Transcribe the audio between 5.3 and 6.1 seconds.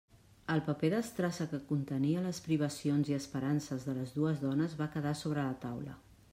la taula.